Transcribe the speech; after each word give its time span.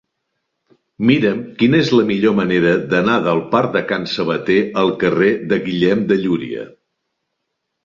Mira'm 1.09 1.43
quina 1.59 1.77
és 1.83 1.91
la 1.95 2.05
millor 2.07 2.33
manera 2.39 2.71
d'anar 2.95 3.19
del 3.27 3.43
parc 3.53 3.77
de 3.77 3.85
Can 3.93 4.09
Sabater 4.15 4.57
al 4.85 4.91
carrer 5.05 5.31
de 5.55 5.63
Guillem 5.69 6.05
de 6.15 6.21
Llúria. 6.27 6.69